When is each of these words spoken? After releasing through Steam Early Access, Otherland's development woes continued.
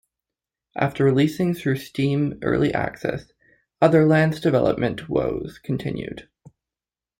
After 0.75 1.03
releasing 1.05 1.53
through 1.53 1.75
Steam 1.75 2.39
Early 2.41 2.73
Access, 2.73 3.31
Otherland's 3.83 4.39
development 4.39 5.07
woes 5.07 5.59
continued. 5.59 6.27